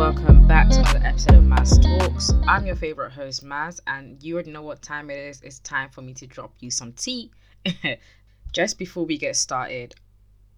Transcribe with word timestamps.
welcome 0.00 0.46
back 0.46 0.70
to 0.70 0.80
another 0.80 1.02
episode 1.04 1.34
of 1.34 1.44
Maz 1.44 1.78
Talks. 1.82 2.32
I'm 2.48 2.64
your 2.64 2.74
favorite 2.74 3.12
host, 3.12 3.44
Maz, 3.44 3.80
and 3.86 4.22
you 4.22 4.32
already 4.32 4.50
know 4.50 4.62
what 4.62 4.80
time 4.80 5.10
it 5.10 5.18
is. 5.18 5.42
It's 5.42 5.58
time 5.58 5.90
for 5.90 6.00
me 6.00 6.14
to 6.14 6.26
drop 6.26 6.54
you 6.58 6.70
some 6.70 6.94
tea. 6.94 7.30
Just 8.54 8.78
before 8.78 9.04
we 9.04 9.18
get 9.18 9.36
started, 9.36 9.94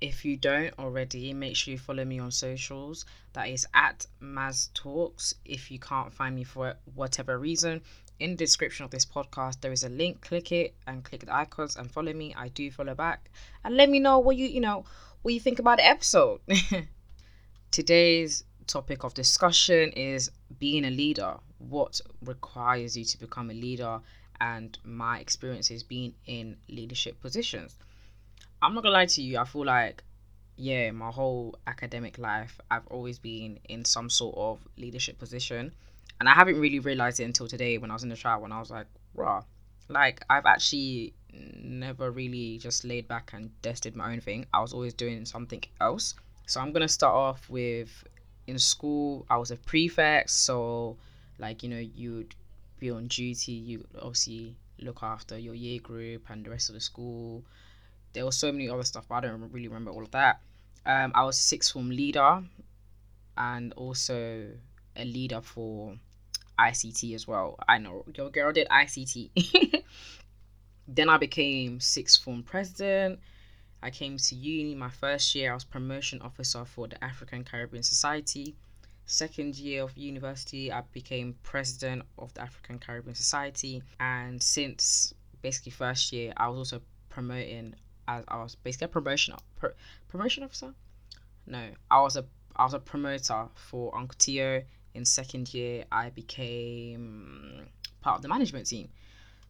if 0.01 0.25
you 0.25 0.37
don't 0.37 0.73
already, 0.79 1.35
make 1.35 1.57
sure 1.57 1.73
you 1.73 1.79
follow 1.79 2.05
me 2.05 2.21
on 2.21 2.31
socials. 2.31 3.05
That 3.33 3.49
is 3.49 3.67
at 3.75 4.07
Maz 4.23 4.73
Talks. 4.75 5.35
If 5.45 5.73
you 5.73 5.81
can't 5.81 6.13
find 6.13 6.37
me 6.37 6.45
for 6.45 6.77
whatever 6.95 7.37
reason, 7.37 7.83
in 8.21 8.31
the 8.31 8.37
description 8.37 8.85
of 8.85 8.93
this 8.93 9.05
podcast 9.05 9.61
there 9.61 9.73
is 9.73 9.83
a 9.83 9.89
link. 9.89 10.21
Click 10.21 10.53
it 10.53 10.77
and 10.87 11.03
click 11.03 11.27
the 11.27 11.35
icons 11.35 11.75
and 11.75 11.91
follow 11.91 12.13
me. 12.13 12.33
I 12.37 12.47
do 12.47 12.71
follow 12.71 12.95
back 12.95 13.29
and 13.65 13.77
let 13.77 13.91
me 13.91 13.99
know 13.99 14.21
what 14.21 14.37
you 14.37 14.47
you 14.47 14.61
know 14.61 14.85
what 15.23 15.35
you 15.35 15.41
think 15.41 15.59
about 15.59 15.79
the 15.79 15.87
episode. 15.87 16.43
Today's 17.73 18.45
topic 18.67 19.05
of 19.05 19.15
discussion 19.15 19.91
is 19.93 20.31
being 20.59 20.85
a 20.85 20.91
leader. 20.91 21.37
What 21.59 22.01
requires 22.25 22.97
you 22.97 23.05
to 23.05 23.19
become 23.19 23.51
a 23.51 23.55
leader, 23.55 24.01
and 24.43 24.77
my 24.85 25.21
experiences 25.21 25.85
being 25.85 26.15
in 26.27 26.57
leadership 26.69 27.21
positions. 27.21 27.77
I'm 28.61 28.75
not 28.75 28.83
gonna 28.83 28.95
lie 28.95 29.07
to 29.07 29.23
you, 29.23 29.39
I 29.39 29.45
feel 29.45 29.65
like, 29.65 30.03
yeah, 30.57 30.91
my 30.91 31.11
whole 31.11 31.57
academic 31.69 32.19
life, 32.19 32.61
I've 32.69 32.87
always 32.89 33.19
been 33.21 33.61
in 33.69 33.85
some 33.85 34.11
sort 34.11 34.37
of 34.37 34.59
leadership 34.77 35.19
position. 35.19 35.73
And 36.19 36.29
I 36.29 36.33
haven't 36.33 36.61
really 36.61 36.81
realized 36.81 37.21
it 37.21 37.25
until 37.25 37.47
today 37.47 37.79
when 37.79 37.91
I 37.91 37.95
was 37.95 38.03
in 38.03 38.09
the 38.09 38.17
trial 38.17 38.41
when 38.41 38.53
I 38.53 38.59
was 38.59 38.71
like, 38.71 38.87
raw. 39.15 39.45
Like, 39.89 40.25
I've 40.29 40.47
actually 40.47 41.15
never 41.33 42.11
really 42.11 42.59
just 42.59 42.85
laid 42.85 43.07
back 43.09 43.31
and 43.33 43.51
just 43.63 43.95
my 43.95 44.13
own 44.13 44.21
thing. 44.21 44.47
I 44.53 44.61
was 44.61 44.73
always 44.73 44.95
doing 44.95 45.25
something 45.25 45.63
else. 45.81 46.15
So 46.47 46.61
I'm 46.61 46.73
gonna 46.73 46.89
start 46.89 47.15
off 47.15 47.49
with 47.49 48.05
in 48.47 48.59
school, 48.59 49.27
I 49.31 49.37
was 49.37 49.51
a 49.51 49.57
prefect, 49.57 50.31
so 50.31 50.97
like 51.39 51.63
you 51.63 51.69
know, 51.69 51.79
you'd 51.79 52.35
be 52.79 52.91
on 52.91 53.07
duty. 53.07 53.53
You 53.53 53.87
obviously 53.97 54.57
look 54.79 55.03
after 55.03 55.39
your 55.39 55.55
year 55.55 55.81
group 55.81 56.29
and 56.31 56.45
the 56.45 56.51
rest 56.51 56.69
of 56.69 56.75
the 56.75 56.81
school. 56.81 57.43
There 58.13 58.25
was 58.25 58.37
so 58.37 58.53
many 58.53 58.69
other 58.69 58.83
stuff, 58.83 59.07
but 59.09 59.17
I 59.17 59.21
don't 59.23 59.53
really 59.53 59.69
remember 59.69 59.91
all 59.91 60.03
of 60.03 60.11
that. 60.11 60.41
Um, 60.85 61.13
I 61.15 61.25
was 61.25 61.39
sixth 61.39 61.73
form 61.73 61.91
leader, 61.91 62.43
and 63.37 63.73
also 63.75 64.49
a 64.97 65.05
leader 65.05 65.41
for 65.41 65.97
ICT 66.59 67.15
as 67.15 67.27
well. 67.27 67.57
I 67.69 67.79
know 67.79 68.05
your 68.15 68.31
girl 68.31 68.53
did 68.53 68.69
ICT. 68.69 69.83
then 70.89 71.09
I 71.09 71.17
became 71.17 71.81
sixth 71.81 72.23
form 72.23 72.43
president 72.43 73.21
I 73.83 73.91
came 73.91 74.17
to 74.17 74.35
uni 74.35 74.75
my 74.75 74.89
first 74.89 75.35
year, 75.35 75.51
I 75.51 75.55
was 75.55 75.65
promotion 75.65 76.23
officer 76.23 76.65
for 76.65 76.87
the 76.87 77.03
African 77.03 77.43
Caribbean 77.45 77.83
Society. 77.83 78.55
Second 79.07 79.57
year 79.57 79.83
of 79.83 79.99
university, 79.99 80.71
I 80.71 80.83
became 80.93 81.35
president 81.43 82.05
of 82.17 82.33
the 82.35 82.43
African 82.43 82.79
Caribbean 82.79 83.17
Society. 83.17 83.83
And 83.99 84.41
since 84.41 85.13
basically 85.43 85.73
first 85.73 86.13
year, 86.13 86.33
I 86.37 86.49
was 86.49 86.59
also 86.59 86.83
promoting 87.09 87.75
as 88.09 88.25
I 88.29 88.37
was 88.43 88.55
basically 88.55 88.87
a 88.87 88.89
promotion 88.89 89.35
pro, 89.57 89.71
promotion 90.09 90.45
officer. 90.45 90.75
No, 91.47 91.71
I 91.91 92.01
was 92.01 92.17
a 92.17 92.25
I 92.55 92.65
was 92.65 92.75
a 92.75 92.79
promoter 92.79 93.49
for 93.55 93.97
Uncle 93.97 94.17
Tio. 94.19 94.63
In 94.95 95.05
second 95.05 95.53
year, 95.55 95.85
I 95.91 96.11
became 96.11 97.67
part 98.01 98.17
of 98.17 98.23
the 98.23 98.29
management 98.29 98.67
team. 98.67 98.91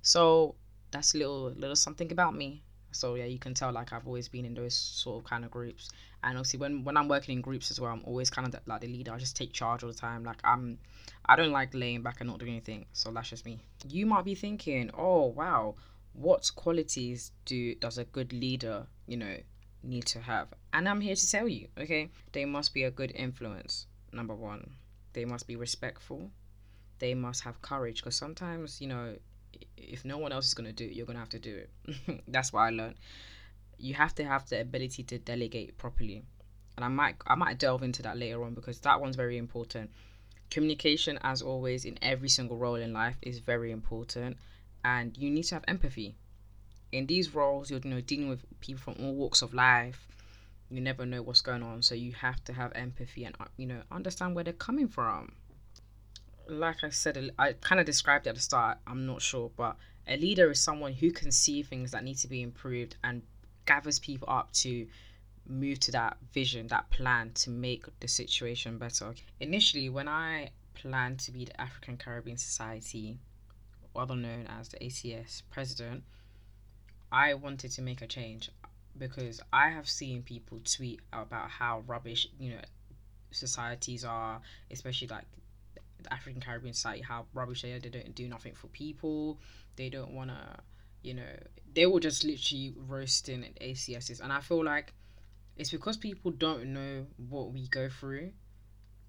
So 0.00 0.54
that's 0.90 1.14
a 1.14 1.18
little 1.18 1.50
little 1.50 1.76
something 1.76 2.10
about 2.12 2.34
me. 2.34 2.62
So 2.92 3.14
yeah, 3.14 3.24
you 3.24 3.38
can 3.38 3.54
tell 3.54 3.72
like 3.72 3.92
I've 3.92 4.06
always 4.06 4.28
been 4.28 4.44
in 4.44 4.54
those 4.54 4.74
sort 4.74 5.22
of 5.22 5.28
kind 5.28 5.44
of 5.44 5.50
groups. 5.50 5.90
And 6.22 6.38
obviously 6.38 6.60
when 6.60 6.84
when 6.84 6.96
I'm 6.96 7.08
working 7.08 7.36
in 7.36 7.42
groups 7.42 7.70
as 7.70 7.80
well, 7.80 7.92
I'm 7.92 8.02
always 8.04 8.30
kind 8.30 8.46
of 8.46 8.52
the, 8.52 8.60
like 8.66 8.80
the 8.80 8.88
leader. 8.88 9.12
I 9.12 9.18
just 9.18 9.36
take 9.36 9.52
charge 9.52 9.82
all 9.82 9.90
the 9.90 9.96
time. 9.96 10.24
Like 10.24 10.40
I'm 10.44 10.78
I 11.24 11.36
don't 11.36 11.52
like 11.52 11.74
laying 11.74 12.02
back 12.02 12.20
and 12.20 12.28
not 12.28 12.38
doing 12.38 12.52
anything. 12.52 12.86
So 12.92 13.10
that's 13.10 13.30
just 13.30 13.44
me. 13.44 13.60
You 13.88 14.06
might 14.06 14.24
be 14.24 14.34
thinking, 14.34 14.90
"Oh, 14.96 15.26
wow. 15.26 15.74
What 16.14 16.50
qualities 16.54 17.32
do 17.46 17.74
does 17.76 17.98
a 17.98 18.04
good 18.04 18.32
leader, 18.32 18.86
you 19.06 19.16
know, 19.16 19.36
need 19.82 20.04
to 20.06 20.20
have?" 20.20 20.48
And 20.72 20.88
I'm 20.88 21.00
here 21.00 21.14
to 21.14 21.30
tell 21.30 21.48
you, 21.48 21.68
okay? 21.78 22.10
They 22.32 22.44
must 22.44 22.74
be 22.74 22.84
a 22.84 22.90
good 22.90 23.12
influence. 23.14 23.86
Number 24.12 24.34
1. 24.34 24.70
They 25.14 25.24
must 25.24 25.46
be 25.46 25.56
respectful. 25.56 26.30
They 26.98 27.14
must 27.14 27.42
have 27.42 27.62
courage 27.62 28.02
because 28.02 28.16
sometimes, 28.16 28.80
you 28.80 28.88
know, 28.88 29.16
if 29.76 30.04
no 30.04 30.18
one 30.18 30.32
else 30.32 30.46
is 30.46 30.54
going 30.54 30.66
to 30.66 30.72
do 30.72 30.84
it, 30.84 30.94
you're 30.94 31.06
going 31.06 31.16
to 31.16 31.20
have 31.20 31.28
to 31.30 31.38
do 31.38 31.56
it. 31.56 32.22
That's 32.28 32.52
what 32.52 32.60
I 32.60 32.70
learned. 32.70 32.96
You 33.78 33.94
have 33.94 34.14
to 34.16 34.24
have 34.24 34.48
the 34.48 34.60
ability 34.60 35.02
to 35.04 35.18
delegate 35.18 35.78
properly. 35.78 36.22
And 36.76 36.84
I 36.84 36.88
might 36.88 37.16
I 37.26 37.34
might 37.34 37.58
delve 37.58 37.82
into 37.82 38.02
that 38.02 38.16
later 38.16 38.42
on 38.44 38.54
because 38.54 38.80
that 38.80 39.00
one's 39.00 39.16
very 39.16 39.36
important. 39.36 39.90
Communication 40.50 41.18
as 41.22 41.42
always 41.42 41.84
in 41.84 41.98
every 42.02 42.28
single 42.28 42.56
role 42.56 42.76
in 42.76 42.92
life 42.92 43.16
is 43.22 43.38
very 43.38 43.72
important 43.72 44.36
and 44.84 45.16
you 45.16 45.30
need 45.30 45.44
to 45.44 45.56
have 45.56 45.64
empathy. 45.68 46.14
In 46.90 47.06
these 47.06 47.34
roles 47.34 47.70
you're 47.70 47.80
you 47.84 47.90
know 47.90 48.00
dealing 48.00 48.28
with 48.28 48.44
people 48.60 48.82
from 48.82 49.04
all 49.04 49.14
walks 49.14 49.42
of 49.42 49.52
life. 49.52 50.08
You 50.70 50.80
never 50.80 51.04
know 51.04 51.20
what's 51.20 51.42
going 51.42 51.62
on, 51.62 51.82
so 51.82 51.94
you 51.94 52.12
have 52.12 52.42
to 52.44 52.54
have 52.54 52.72
empathy 52.74 53.24
and 53.24 53.36
uh, 53.38 53.44
you 53.58 53.66
know 53.66 53.82
understand 53.90 54.34
where 54.34 54.44
they're 54.44 54.54
coming 54.54 54.88
from 54.88 55.32
like 56.48 56.82
I 56.82 56.90
said, 56.90 57.30
I 57.38 57.52
kind 57.54 57.80
of 57.80 57.86
described 57.86 58.26
it 58.26 58.30
at 58.30 58.36
the 58.36 58.42
start. 58.42 58.78
I'm 58.86 59.06
not 59.06 59.22
sure, 59.22 59.50
but 59.56 59.76
a 60.06 60.16
leader 60.16 60.50
is 60.50 60.60
someone 60.60 60.92
who 60.92 61.10
can 61.10 61.30
see 61.30 61.62
things 61.62 61.92
that 61.92 62.04
need 62.04 62.18
to 62.18 62.28
be 62.28 62.42
improved 62.42 62.96
and 63.04 63.22
gathers 63.66 63.98
people 63.98 64.28
up 64.28 64.52
to 64.52 64.86
move 65.46 65.80
to 65.80 65.92
that 65.92 66.16
vision, 66.32 66.66
that 66.68 66.90
plan 66.90 67.32
to 67.34 67.50
make 67.50 67.84
the 68.00 68.08
situation 68.08 68.78
better. 68.78 69.14
Initially, 69.40 69.88
when 69.88 70.08
I 70.08 70.50
planned 70.74 71.20
to 71.20 71.32
be 71.32 71.44
the 71.44 71.60
African 71.60 71.96
Caribbean 71.96 72.36
Society, 72.36 73.18
other 73.94 74.16
known 74.16 74.46
as 74.46 74.68
the 74.68 74.78
ACS 74.78 75.42
president, 75.50 76.02
I 77.10 77.34
wanted 77.34 77.70
to 77.72 77.82
make 77.82 78.02
a 78.02 78.06
change 78.06 78.50
because 78.96 79.40
I 79.52 79.68
have 79.70 79.88
seen 79.88 80.22
people 80.22 80.60
tweet 80.64 81.00
about 81.12 81.50
how 81.50 81.82
rubbish, 81.86 82.28
you 82.38 82.50
know, 82.50 82.60
societies 83.30 84.04
are, 84.04 84.40
especially 84.70 85.08
like 85.08 85.24
the 86.04 86.12
African 86.12 86.40
Caribbean 86.40 86.74
Society 86.74 87.02
how 87.02 87.26
rubbish 87.34 87.62
they 87.62 87.72
are. 87.72 87.78
They 87.80 87.88
don't 87.88 88.14
do 88.14 88.28
nothing 88.28 88.54
for 88.54 88.68
people. 88.68 89.38
They 89.76 89.88
don't 89.88 90.12
want 90.12 90.30
to, 90.30 90.60
you 91.02 91.14
know, 91.14 91.36
they 91.74 91.86
will 91.86 92.00
just 92.00 92.24
literally 92.24 92.74
roasting 92.76 93.44
at 93.44 93.60
ACSs. 93.60 94.20
And 94.20 94.32
I 94.32 94.40
feel 94.40 94.64
like 94.64 94.92
it's 95.56 95.70
because 95.70 95.96
people 95.96 96.30
don't 96.30 96.72
know 96.72 97.06
what 97.28 97.52
we 97.52 97.68
go 97.68 97.88
through. 97.88 98.32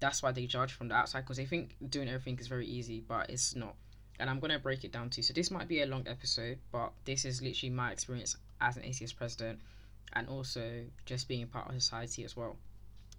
That's 0.00 0.22
why 0.22 0.32
they 0.32 0.46
judge 0.46 0.72
from 0.72 0.88
the 0.88 0.94
outside 0.94 1.20
because 1.20 1.36
they 1.36 1.46
think 1.46 1.76
doing 1.88 2.08
everything 2.08 2.38
is 2.38 2.48
very 2.48 2.66
easy, 2.66 3.00
but 3.06 3.30
it's 3.30 3.54
not. 3.54 3.74
And 4.20 4.28
I'm 4.28 4.38
gonna 4.40 4.58
break 4.58 4.84
it 4.84 4.92
down 4.92 5.10
too. 5.10 5.22
So 5.22 5.32
this 5.32 5.50
might 5.50 5.68
be 5.68 5.80
a 5.82 5.86
long 5.86 6.06
episode, 6.06 6.58
but 6.70 6.92
this 7.04 7.24
is 7.24 7.42
literally 7.42 7.70
my 7.70 7.90
experience 7.90 8.36
as 8.60 8.76
an 8.76 8.82
ACS 8.82 9.16
president, 9.16 9.60
and 10.12 10.28
also 10.28 10.84
just 11.06 11.26
being 11.28 11.42
a 11.42 11.46
part 11.46 11.68
of 11.68 11.74
society 11.74 12.24
as 12.24 12.36
well. 12.36 12.56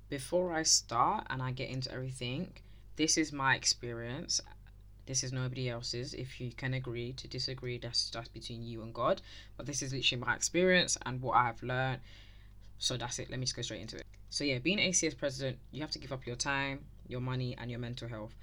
Before 0.09 0.53
I 0.53 0.63
start 0.63 1.25
and 1.30 1.42
I 1.42 1.52
get 1.52 1.69
into 1.69 1.92
everything, 1.92 2.53
this 2.95 3.17
is 3.17 3.31
my 3.31 3.56
experience. 3.56 4.41
This 5.06 5.23
is 5.23 5.31
nobody 5.31 5.69
else's. 5.69 6.13
If 6.13 6.41
you 6.41 6.51
can 6.51 6.73
agree 6.73 7.13
to 7.13 7.28
disagree 7.28 7.78
that's 7.78 8.09
that's 8.09 8.29
between 8.29 8.63
you 8.63 8.81
and 8.81 8.94
god. 8.94 9.22
But 9.57 9.66
this 9.66 9.81
is 9.81 9.94
literally 9.94 10.23
my 10.25 10.35
experience 10.35 10.97
and 11.06 11.22
what 11.22 11.35
i 11.35 11.45
have 11.45 11.61
learned. 11.61 12.01
So 12.78 12.97
that's 12.97 13.19
it. 13.19 13.29
Let 13.29 13.39
me 13.39 13.45
just 13.45 13.56
go 13.56 13.61
straight 13.61 13.81
into 13.81 13.97
it. 13.97 14.06
So 14.29 14.44
yeah 14.44 14.59
being 14.59 14.79
acs 14.79 15.17
president 15.17 15.57
you 15.72 15.81
have 15.81 15.91
to 15.91 16.00
give 16.00 16.11
up 16.11 16.25
your 16.25 16.35
time 16.35 16.85
your 17.07 17.22
money 17.22 17.56
and 17.59 17.69
your 17.69 17.79
mental 17.79 18.07
health. 18.07 18.35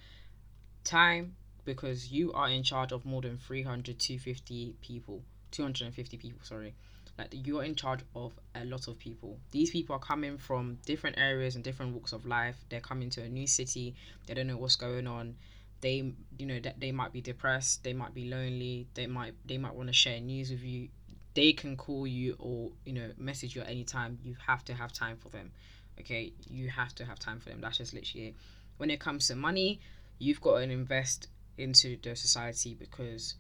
Time 0.85 1.35
because 1.65 2.11
you 2.11 2.33
are 2.33 2.49
in 2.49 2.63
charge 2.63 2.93
of 2.93 3.05
more 3.05 3.23
than 3.23 3.39
300 3.39 3.99
250 3.99 4.75
people 4.81 5.23
250 5.53 6.17
people 6.17 6.41
sorry 6.43 6.75
like 7.19 7.29
you're 7.33 7.63
in 7.63 7.75
charge 7.75 8.01
of 8.15 8.33
a 8.55 8.65
lot 8.65 8.89
of 8.89 8.99
people. 8.99 9.39
These 9.51 9.71
people 9.71 9.97
are 9.97 10.01
coming 10.01 10.39
from 10.39 10.79
different 10.87 11.19
areas 11.19 11.55
and 11.55 11.65
different 11.65 11.93
walks 11.93 12.13
of 12.13 12.27
life. 12.27 12.57
They're 12.69 12.81
coming 12.81 13.11
to 13.11 13.23
a 13.23 13.29
new 13.29 13.47
city. 13.47 13.95
They 14.27 14.35
don't 14.35 14.47
know 14.47 14.57
what's 14.57 14.77
going 14.77 15.07
on. 15.07 15.37
They 15.81 16.13
you 16.39 16.47
know 16.47 16.61
that 16.61 16.81
they 16.81 16.93
might 16.93 17.13
be 17.13 17.21
depressed. 17.21 17.85
They 17.85 17.93
might 17.93 18.15
be 18.15 18.29
lonely. 18.29 18.87
They 18.95 19.07
might 19.07 19.35
they 19.47 19.59
might 19.59 19.75
want 19.75 19.89
to 19.89 19.93
share 19.93 20.21
news 20.21 20.51
with 20.51 20.63
you. 20.63 20.89
They 21.35 21.53
can 21.53 21.77
call 21.77 22.07
you 22.07 22.37
or 22.39 22.71
you 22.85 22.93
know 22.93 23.11
message 23.19 23.57
you 23.57 23.63
at 23.63 23.69
any 23.69 23.85
time. 23.85 24.19
You 24.23 24.37
have 24.47 24.65
to 24.67 24.75
have 24.75 24.93
time 24.93 25.17
for 25.17 25.29
them 25.29 25.53
okay? 26.01 26.33
You 26.49 26.71
have 26.71 26.95
to 26.95 27.05
have 27.05 27.19
time 27.19 27.39
for 27.39 27.51
them. 27.51 27.61
That's 27.61 27.77
just 27.77 27.93
literally 27.93 28.29
it. 28.29 28.35
When 28.79 28.91
it 28.91 28.99
comes 28.99 29.29
to 29.29 29.37
money 29.37 29.79
you've 30.23 30.41
got 30.41 30.59
to 30.59 30.63
invest 30.63 31.27
into 31.59 31.97
the 32.01 32.15
society 32.15 32.77
because 32.79 33.35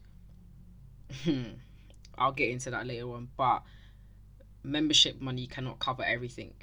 hmm, 1.24 1.44
I'll 2.18 2.32
get 2.32 2.50
into 2.50 2.70
that 2.70 2.86
later 2.86 3.12
on. 3.12 3.28
But 3.36 3.62
membership 4.62 5.20
money 5.20 5.46
cannot 5.46 5.78
cover 5.78 6.04
everything. 6.04 6.54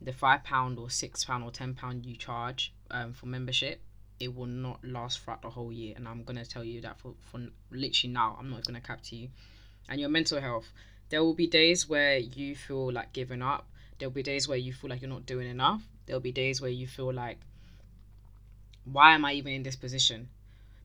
The 0.00 0.12
five 0.12 0.44
pound 0.44 0.78
or 0.78 0.90
six 0.90 1.24
pound 1.24 1.44
or 1.44 1.50
ten 1.50 1.74
pound 1.74 2.04
you 2.06 2.16
charge 2.16 2.72
um, 2.90 3.12
for 3.12 3.26
membership, 3.26 3.80
it 4.20 4.34
will 4.34 4.46
not 4.46 4.84
last 4.84 5.20
throughout 5.20 5.42
the 5.42 5.50
whole 5.50 5.72
year. 5.72 5.94
And 5.96 6.06
I'm 6.06 6.22
gonna 6.24 6.44
tell 6.44 6.64
you 6.64 6.80
that 6.82 6.98
for, 6.98 7.14
for 7.30 7.40
literally 7.70 8.12
now. 8.12 8.36
I'm 8.38 8.50
not 8.50 8.64
gonna 8.64 8.80
cap 8.80 9.02
to 9.04 9.16
you. 9.16 9.28
And 9.88 10.00
your 10.00 10.10
mental 10.10 10.40
health. 10.40 10.72
There 11.08 11.22
will 11.22 11.34
be 11.34 11.46
days 11.46 11.88
where 11.88 12.18
you 12.18 12.56
feel 12.56 12.92
like 12.92 13.12
giving 13.12 13.40
up. 13.40 13.68
There'll 13.98 14.12
be 14.12 14.24
days 14.24 14.48
where 14.48 14.58
you 14.58 14.72
feel 14.72 14.90
like 14.90 15.00
you're 15.00 15.08
not 15.08 15.24
doing 15.24 15.48
enough. 15.48 15.82
There'll 16.06 16.20
be 16.20 16.32
days 16.32 16.60
where 16.60 16.70
you 16.70 16.86
feel 16.86 17.12
like 17.12 17.38
why 18.84 19.14
am 19.14 19.24
I 19.24 19.32
even 19.32 19.52
in 19.52 19.62
this 19.62 19.76
position? 19.76 20.28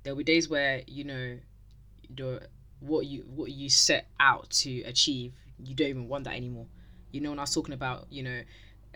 There'll 0.03 0.17
be 0.17 0.23
days 0.23 0.49
where 0.49 0.81
you 0.87 1.03
know 1.03 1.37
the 2.15 2.47
what 2.81 3.05
you 3.05 3.23
what 3.35 3.51
you 3.51 3.69
set 3.69 4.07
out 4.19 4.49
to 4.49 4.81
achieve, 4.81 5.33
you 5.63 5.73
don't 5.73 5.87
even 5.87 6.07
want 6.07 6.25
that 6.25 6.35
anymore. 6.35 6.65
You 7.11 7.21
know, 7.21 7.29
when 7.29 7.39
I 7.39 7.43
was 7.43 7.53
talking 7.53 7.73
about 7.73 8.07
you 8.09 8.23
know 8.23 8.41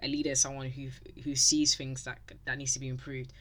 a 0.01 0.07
leader 0.07 0.31
is 0.31 0.41
someone 0.41 0.69
who 0.69 0.89
who 1.23 1.35
sees 1.35 1.75
things 1.75 2.03
that 2.03 2.19
that 2.45 2.57
needs 2.57 2.73
to 2.73 2.79
be 2.79 2.87
improved. 2.87 3.31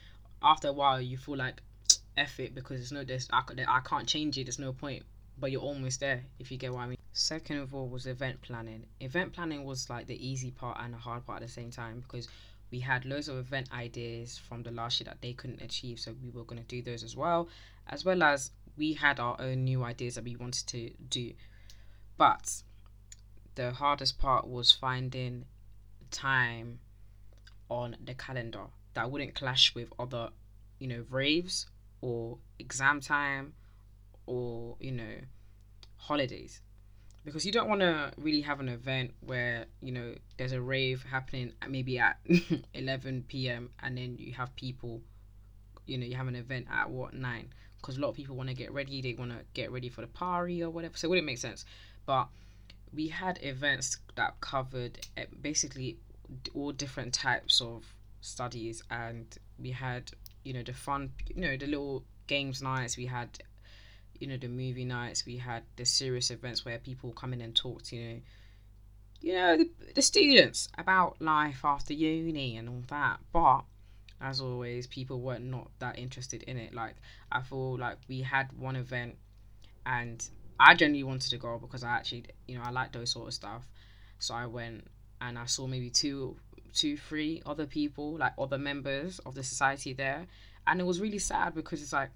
After 0.41 0.69
a 0.69 0.73
while, 0.73 1.01
you 1.01 1.17
feel 1.17 1.37
like 1.37 1.61
F 2.17 2.39
it 2.39 2.55
because 2.55 2.79
it's 2.79 2.91
no 2.91 3.03
this 3.03 3.27
I, 3.33 3.41
I 3.67 3.79
can't 3.81 4.07
change 4.07 4.37
it. 4.37 4.45
There's 4.45 4.59
no 4.59 4.71
point. 4.71 5.03
But 5.37 5.51
you're 5.51 5.61
almost 5.61 5.99
there 5.99 6.23
if 6.39 6.49
you 6.49 6.57
get 6.57 6.71
what 6.71 6.81
I 6.81 6.87
mean. 6.87 6.97
Second 7.11 7.57
of 7.57 7.75
all 7.75 7.89
was 7.89 8.05
event 8.05 8.41
planning. 8.41 8.85
Event 9.01 9.33
planning 9.33 9.65
was 9.65 9.89
like 9.89 10.07
the 10.07 10.25
easy 10.25 10.51
part 10.51 10.77
and 10.81 10.93
the 10.93 10.97
hard 10.97 11.25
part 11.25 11.41
at 11.41 11.47
the 11.47 11.51
same 11.51 11.71
time 11.71 12.01
because 12.07 12.29
we 12.71 12.79
had 12.79 13.05
loads 13.05 13.27
of 13.27 13.37
event 13.37 13.69
ideas 13.73 14.37
from 14.37 14.63
the 14.63 14.71
last 14.71 14.99
year 14.99 15.05
that 15.05 15.21
they 15.21 15.33
couldn't 15.33 15.61
achieve, 15.61 15.99
so 15.99 16.13
we 16.21 16.29
were 16.29 16.43
going 16.43 16.61
to 16.61 16.67
do 16.67 16.81
those 16.81 17.03
as 17.03 17.15
well, 17.15 17.47
as 17.87 18.03
well 18.03 18.23
as 18.23 18.51
we 18.77 18.93
had 18.93 19.19
our 19.19 19.35
own 19.39 19.63
new 19.63 19.83
ideas 19.83 20.15
that 20.15 20.23
we 20.23 20.35
wanted 20.35 20.67
to 20.67 20.91
do. 21.09 21.33
But 22.17 22.63
the 23.55 23.71
hardest 23.71 24.19
part 24.19 24.47
was 24.47 24.71
finding 24.71 25.45
time 26.11 26.79
on 27.69 27.95
the 28.03 28.13
calendar 28.13 28.65
that 28.93 29.09
wouldn't 29.11 29.35
clash 29.35 29.73
with 29.75 29.89
other, 29.99 30.29
you 30.79 30.87
know, 30.87 31.05
raves 31.09 31.67
or 32.01 32.37
exam 32.59 33.01
time 33.01 33.53
or, 34.25 34.75
you 34.79 34.91
know, 34.91 35.15
holidays. 35.97 36.61
Because 37.23 37.45
you 37.45 37.51
don't 37.51 37.67
want 37.67 37.81
to 37.81 38.11
really 38.17 38.41
have 38.41 38.59
an 38.59 38.69
event 38.69 39.11
where, 39.21 39.65
you 39.81 39.91
know, 39.91 40.13
there's 40.37 40.51
a 40.51 40.61
rave 40.61 41.03
happening 41.09 41.53
maybe 41.67 41.97
at 41.97 42.17
11 42.73 43.25
p.m. 43.27 43.71
and 43.81 43.97
then 43.97 44.15
you 44.19 44.33
have 44.33 44.55
people, 44.55 45.01
you 45.87 45.97
know, 45.97 46.05
you 46.05 46.15
have 46.15 46.27
an 46.27 46.35
event 46.35 46.67
at 46.71 46.89
what, 46.89 47.13
9? 47.13 47.53
Because 47.85 47.99
a 47.99 48.01
lot 48.01 48.09
of 48.09 48.15
people 48.15 48.35
want 48.35 48.49
to 48.49 48.55
get 48.55 48.73
ready, 48.73 48.99
they 48.99 49.13
want 49.13 49.29
to 49.29 49.37
get 49.53 49.71
ready 49.71 49.89
for 49.89 50.01
the 50.01 50.07
party 50.07 50.63
or 50.63 50.71
whatever. 50.71 50.97
So 50.97 51.05
it 51.05 51.09
wouldn't 51.09 51.27
make 51.27 51.37
sense. 51.37 51.65
But 52.07 52.29
we 52.91 53.09
had 53.09 53.37
events 53.43 53.97
that 54.15 54.39
covered 54.41 54.99
eh, 55.17 55.25
basically 55.39 55.97
all 56.55 56.71
different 56.71 57.13
types 57.13 57.61
of 57.61 57.85
studies 58.21 58.81
and 58.89 59.37
we 59.59 59.69
had 59.69 60.11
you 60.43 60.53
know 60.53 60.63
the 60.63 60.73
fun 60.73 61.11
you 61.27 61.39
know 61.39 61.55
the 61.55 61.67
little 61.67 62.03
games 62.25 62.61
nights 62.61 62.97
we 62.97 63.05
had 63.05 63.29
you 64.19 64.27
know 64.27 64.37
the 64.37 64.47
movie 64.47 64.85
nights 64.85 65.25
we 65.25 65.37
had 65.37 65.61
the 65.75 65.85
serious 65.85 66.31
events 66.31 66.65
where 66.65 66.79
people 66.79 67.11
come 67.11 67.33
in 67.33 67.41
and 67.41 67.55
talk 67.55 67.83
to 67.83 67.95
you 67.95 68.13
know 68.13 68.19
you 69.21 69.33
know 69.33 69.57
the, 69.57 69.69
the 69.93 70.01
students 70.01 70.67
about 70.77 71.21
life 71.21 71.63
after 71.63 71.93
uni 71.93 72.57
and 72.57 72.67
all 72.67 72.83
that 72.87 73.19
but 73.31 73.61
as 74.21 74.41
always 74.41 74.87
people 74.87 75.21
were 75.21 75.39
not 75.39 75.69
that 75.79 75.97
interested 75.99 76.43
in 76.43 76.57
it. 76.57 76.73
Like 76.73 76.95
i 77.31 77.41
feel 77.41 77.77
like 77.77 77.97
we 78.07 78.21
had 78.21 78.47
one 78.57 78.75
event 78.75 79.15
and 79.85 80.27
i 80.59 80.73
genuinely 80.73 81.03
wanted 81.03 81.29
to 81.29 81.37
go 81.37 81.57
because 81.59 81.83
i 81.83 81.89
actually 81.89 82.23
you 82.47 82.55
know 82.55 82.63
i 82.63 82.71
like 82.71 82.91
those 82.91 83.11
sort 83.11 83.27
of 83.27 83.33
stuff. 83.33 83.67
So 84.19 84.33
i 84.33 84.45
went 84.45 84.87
and 85.21 85.37
I 85.37 85.45
saw 85.45 85.67
maybe 85.67 85.89
two, 85.89 86.37
two, 86.73 86.97
three 86.97 87.41
other 87.45 87.65
people, 87.65 88.17
like 88.17 88.33
other 88.37 88.57
members 88.57 89.19
of 89.19 89.35
the 89.35 89.43
society 89.43 89.93
there, 89.93 90.27
and 90.67 90.79
it 90.79 90.83
was 90.83 90.99
really 90.99 91.19
sad 91.19 91.55
because 91.55 91.81
it's 91.81 91.93
like 91.93 92.09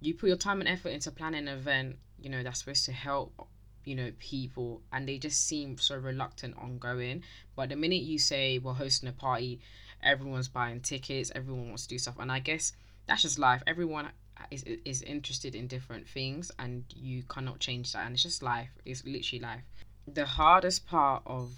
you 0.00 0.14
put 0.14 0.28
your 0.28 0.36
time 0.36 0.60
and 0.60 0.68
effort 0.68 0.90
into 0.90 1.10
planning 1.10 1.48
an 1.48 1.58
event, 1.58 1.96
you 2.18 2.28
know, 2.28 2.42
that's 2.42 2.60
supposed 2.60 2.84
to 2.84 2.92
help, 2.92 3.48
you 3.84 3.94
know, 3.94 4.12
people, 4.18 4.82
and 4.92 5.08
they 5.08 5.18
just 5.18 5.46
seem 5.46 5.78
so 5.78 5.96
reluctant 5.96 6.54
on 6.58 6.78
going. 6.78 7.22
But 7.54 7.70
the 7.70 7.76
minute 7.76 8.02
you 8.02 8.18
say 8.18 8.58
we're 8.58 8.74
hosting 8.74 9.08
a 9.08 9.12
party, 9.12 9.60
everyone's 10.02 10.48
buying 10.48 10.80
tickets, 10.80 11.32
everyone 11.34 11.68
wants 11.68 11.84
to 11.84 11.88
do 11.88 11.98
stuff, 11.98 12.16
and 12.18 12.30
I 12.30 12.38
guess 12.38 12.72
that's 13.06 13.22
just 13.22 13.38
life. 13.38 13.62
Everyone 13.66 14.08
is 14.50 14.64
is 14.84 15.02
interested 15.02 15.54
in 15.54 15.66
different 15.66 16.08
things, 16.08 16.50
and 16.58 16.84
you 16.94 17.22
cannot 17.24 17.58
change 17.58 17.92
that, 17.92 18.06
and 18.06 18.14
it's 18.14 18.22
just 18.22 18.42
life. 18.42 18.70
It's 18.84 19.04
literally 19.04 19.40
life. 19.42 19.62
The 20.06 20.26
hardest 20.26 20.86
part 20.86 21.22
of 21.26 21.50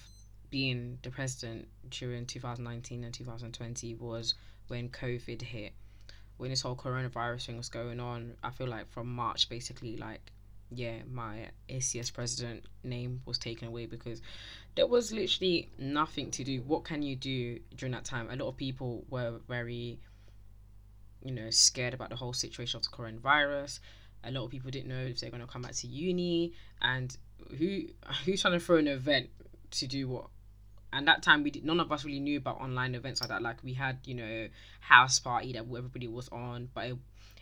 being 0.50 0.98
the 1.02 1.10
president 1.10 1.68
during 1.90 2.24
2019 2.26 3.04
and 3.04 3.12
2020 3.12 3.94
was 3.96 4.34
when 4.68 4.88
COVID 4.88 5.42
hit. 5.42 5.72
When 6.38 6.50
this 6.50 6.62
whole 6.62 6.76
coronavirus 6.76 7.46
thing 7.46 7.56
was 7.56 7.68
going 7.68 8.00
on, 8.00 8.34
I 8.42 8.50
feel 8.50 8.68
like 8.68 8.88
from 8.90 9.12
March, 9.12 9.48
basically, 9.48 9.96
like, 9.96 10.20
yeah, 10.70 10.98
my 11.10 11.48
ACS 11.68 12.12
president 12.12 12.64
name 12.84 13.22
was 13.26 13.38
taken 13.38 13.68
away 13.68 13.86
because 13.86 14.22
there 14.78 14.86
was 14.86 15.10
literally 15.10 15.68
nothing 15.76 16.30
to 16.30 16.44
do. 16.44 16.62
What 16.62 16.84
can 16.84 17.02
you 17.02 17.16
do 17.16 17.58
during 17.74 17.90
that 17.94 18.04
time? 18.04 18.30
A 18.30 18.36
lot 18.36 18.46
of 18.46 18.56
people 18.56 19.04
were 19.10 19.40
very, 19.48 19.98
you 21.20 21.32
know, 21.32 21.50
scared 21.50 21.94
about 21.94 22.10
the 22.10 22.14
whole 22.14 22.32
situation 22.32 22.78
of 22.78 22.84
the 22.84 22.90
coronavirus. 22.90 23.80
A 24.22 24.30
lot 24.30 24.44
of 24.44 24.52
people 24.52 24.70
didn't 24.70 24.88
know 24.88 25.04
if 25.04 25.18
they're 25.18 25.30
going 25.30 25.44
to 25.44 25.48
come 25.48 25.62
back 25.62 25.72
to 25.72 25.88
uni, 25.88 26.52
and 26.80 27.16
who 27.58 27.86
who's 28.24 28.40
trying 28.40 28.54
to 28.54 28.60
throw 28.60 28.76
an 28.76 28.86
event 28.86 29.30
to 29.72 29.88
do 29.88 30.06
what 30.06 30.26
and 30.92 31.08
that 31.08 31.24
time 31.24 31.42
we 31.42 31.50
did 31.50 31.64
none 31.64 31.80
of 31.80 31.90
us 31.90 32.04
really 32.04 32.20
knew 32.20 32.38
about 32.38 32.60
online 32.60 32.94
events 32.94 33.20
like 33.20 33.30
that 33.30 33.42
like 33.42 33.62
we 33.62 33.74
had 33.74 33.98
you 34.04 34.14
know 34.14 34.48
house 34.80 35.18
party 35.18 35.52
that 35.52 35.60
everybody 35.60 36.08
was 36.08 36.28
on 36.30 36.68
but 36.72 36.86
it, 36.86 36.96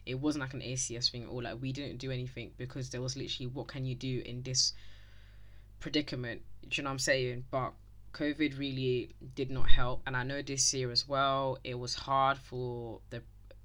it 0.04 0.14
wasn't 0.16 0.40
like 0.40 0.52
an 0.54 0.60
acs 0.60 1.10
thing 1.10 1.26
or 1.26 1.42
like 1.42 1.60
we 1.60 1.72
didn't 1.72 1.98
do 1.98 2.10
anything 2.10 2.50
because 2.58 2.90
there 2.90 3.00
was 3.00 3.16
literally 3.16 3.46
what 3.46 3.68
can 3.68 3.86
you 3.86 3.94
do 3.94 4.22
in 4.24 4.42
this 4.42 4.72
predicament 5.81 6.43
do 6.62 6.69
you 6.73 6.82
know 6.82 6.88
what 6.88 6.93
i'm 6.93 6.99
saying 6.99 7.44
but 7.50 7.73
covid 8.12 8.58
really 8.58 9.14
did 9.34 9.50
not 9.50 9.69
help 9.69 10.02
and 10.06 10.17
i 10.17 10.23
know 10.23 10.40
this 10.43 10.73
year 10.73 10.90
as 10.90 11.06
well 11.06 11.58
it 11.64 11.78
was 11.78 11.94
hard 11.94 12.38
for 12.38 13.00
the 13.11 13.23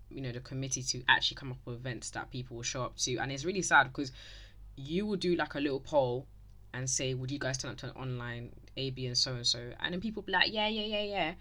you 0.09 0.21
know 0.21 0.31
the 0.31 0.41
committee 0.41 0.83
to 0.83 1.01
actually 1.07 1.35
come 1.35 1.51
up 1.51 1.57
with 1.65 1.75
events 1.75 2.09
that 2.11 2.29
people 2.31 2.57
will 2.57 2.63
show 2.63 2.83
up 2.83 2.95
to 2.97 3.17
and 3.17 3.31
it's 3.31 3.45
really 3.45 3.61
sad 3.61 3.87
because 3.87 4.11
you 4.75 5.05
will 5.05 5.15
do 5.15 5.35
like 5.35 5.55
a 5.55 5.59
little 5.59 5.79
poll 5.79 6.27
and 6.73 6.89
say 6.89 7.13
would 7.13 7.31
you 7.31 7.39
guys 7.39 7.57
turn 7.57 7.71
up 7.71 7.77
to 7.77 7.85
an 7.85 7.93
online 7.95 8.51
a, 8.77 8.89
B, 8.91 9.05
and 9.05 9.17
so 9.17 9.33
and 9.33 9.45
so. 9.45 9.59
And 9.79 9.93
then 9.93 10.01
people 10.01 10.23
be 10.23 10.31
like, 10.31 10.51
yeah, 10.51 10.67
yeah, 10.67 10.85
yeah, 10.85 11.03
yeah. 11.03 11.33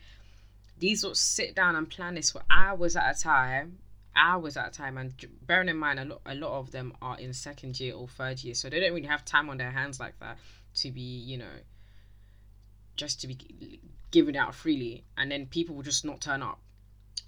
These 0.78 1.05
will 1.05 1.14
sit 1.14 1.55
down 1.55 1.76
and 1.76 1.88
plan 1.88 2.14
this 2.14 2.31
for 2.31 2.43
hours 2.50 2.96
at 2.96 3.16
a 3.16 3.19
time, 3.19 3.78
hours 4.16 4.56
at 4.56 4.69
a 4.69 4.70
time. 4.70 4.96
And 4.96 5.12
bearing 5.46 5.69
in 5.69 5.76
mind, 5.76 6.00
a 6.00 6.05
lot, 6.05 6.20
a 6.26 6.34
lot 6.34 6.58
of 6.58 6.70
them 6.70 6.94
are 7.02 7.19
in 7.19 7.32
second 7.32 7.78
year 7.78 7.94
or 7.94 8.08
third 8.08 8.43
year, 8.43 8.55
so 8.55 8.69
they 8.69 8.81
don't 8.81 8.94
really 8.94 9.06
have 9.06 9.25
time 9.25 9.49
on 9.50 9.58
their 9.58 9.70
hands 9.70 10.00
like 10.00 10.19
that 10.20 10.38
to 10.76 10.90
be, 10.90 11.00
you 11.00 11.38
know, 11.38 11.61
just 12.97 13.21
to 13.23 13.26
be 13.26 13.80
given 14.11 14.37
out 14.37 14.54
freely. 14.54 15.04
And 15.16 15.30
then 15.30 15.47
people 15.47 15.75
will 15.75 15.83
just 15.83 16.04
not 16.04 16.21
turn 16.21 16.42
up. 16.42 16.61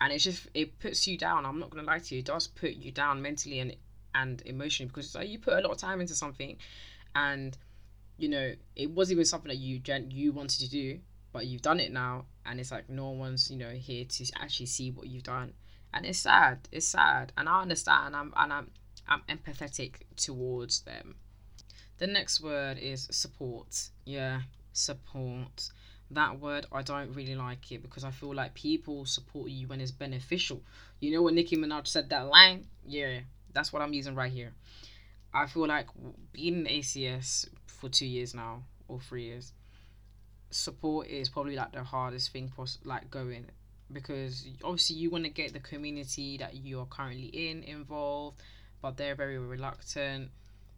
And 0.01 0.13
it's 0.13 0.25
just, 0.25 0.49
it 0.55 0.79
puts 0.79 1.07
you 1.07 1.17
down. 1.17 1.47
I'm 1.47 1.59
not 1.59 1.71
to 1.73 1.83
lie 1.83 1.99
to 1.99 2.15
you. 2.15 2.21
It 2.21 2.27
does 2.27 2.49
put 2.49 2.73
you 2.73 2.91
down 2.91 3.23
mentally 3.23 3.61
and 3.61 3.77
and 4.15 4.43
emotionally 4.45 4.89
because 4.89 5.15
like, 5.15 5.29
you 5.29 5.39
put 5.39 5.55
a 5.55 5.61
lot 5.61 5.73
of 5.73 5.79
time 5.79 6.01
into 6.03 6.15
something 6.15 6.59
and 7.15 7.57
you 8.19 8.29
know, 8.29 8.53
it 8.77 8.91
wasn't 8.91 9.17
even 9.17 9.25
something 9.25 9.49
that 9.49 9.59
you 9.59 9.79
gen- 9.79 10.11
you 10.11 10.33
wanted 10.33 10.61
to 10.61 10.71
do, 10.71 11.01
but 11.33 11.47
you've 11.47 11.63
done 11.63 11.81
it 11.81 11.93
now, 11.93 12.27
and 12.45 12.61
it's 12.61 12.71
like 12.71 12.89
no 12.89 13.11
one's 13.11 13.51
you 13.51 13.57
know 13.57 13.71
here 13.71 14.05
to 14.05 14.27
actually 14.41 14.67
see 14.67 14.91
what 14.91 15.09
you've 15.09 15.23
done, 15.23 15.55
and 15.93 16.07
it's 16.07 16.21
sad. 16.21 16.69
It's 16.71 16.87
sad, 16.87 17.33
and 17.37 17.49
I 17.49 17.63
understand. 17.63 18.15
I'm 18.15 18.33
and 18.37 18.53
I'm 18.53 18.71
I'm 19.09 19.23
empathetic 19.29 20.03
towards 20.17 20.83
them. 20.83 21.17
The 22.03 22.09
next 22.09 22.41
word 22.41 22.79
is 22.79 23.07
support. 23.13 23.91
Yeah, 24.05 24.41
support. 24.73 25.71
That 26.11 26.41
word 26.41 26.67
I 26.73 26.83
don't 26.83 27.15
really 27.15 27.37
like 27.37 27.71
it 27.71 27.81
because 27.81 28.03
I 28.03 28.11
feel 28.11 28.35
like 28.35 28.55
people 28.55 29.07
support 29.07 29.51
you 29.53 29.69
when 29.69 29.81
it's 29.81 29.93
beneficial. 29.93 30.63
You 30.99 31.13
know 31.13 31.23
when 31.23 31.37
Nicki 31.37 31.57
Minaj 31.57 31.87
said 31.87 32.11
that 32.11 32.27
line? 32.27 32.67
Yeah, 32.85 33.21
that's 33.53 33.73
what 33.73 33.83
I'm 33.83 33.93
using 33.93 34.17
right 34.17 34.33
here. 34.33 34.53
I 35.33 35.47
feel 35.47 35.69
like 35.69 35.87
being 36.33 36.67
an 36.67 36.67
ACS 36.67 37.49
for 37.67 37.89
two 37.89 38.07
years 38.07 38.35
now 38.35 38.65
or 38.89 38.99
three 38.99 39.27
years, 39.27 39.53
support 40.51 41.07
is 41.07 41.29
probably 41.29 41.55
like 41.55 41.71
the 41.71 41.85
hardest 41.85 42.33
thing 42.33 42.51
pos- 42.57 42.81
like 42.83 43.13
going 43.13 43.47
because 43.93 44.45
obviously 44.65 44.97
you 44.97 45.09
want 45.09 45.23
to 45.23 45.31
get 45.31 45.53
the 45.53 45.61
community 45.61 46.37
that 46.39 46.57
you 46.57 46.81
are 46.81 46.87
currently 46.87 47.27
in 47.27 47.63
involved, 47.63 48.43
but 48.81 48.97
they're 48.97 49.15
very 49.15 49.39
reluctant. 49.39 50.31